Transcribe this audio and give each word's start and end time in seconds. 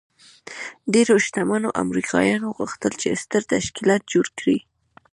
ډېرو 0.93 1.15
شتمنو 1.25 1.69
امریکایانو 1.83 2.47
غوښتل 2.57 2.93
چې 3.01 3.19
ستر 3.23 3.41
تشکیلات 3.53 4.01
جوړ 4.13 4.27
کړي 4.39 4.57